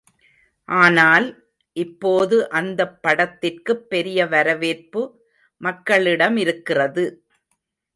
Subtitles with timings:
[0.69, 1.27] ஆனால்
[1.77, 5.03] இப்போது அந்தப் படத்திற்குப் பெரிய வரவேற்பு
[5.61, 7.05] மக்களிடமிருக்கிறது.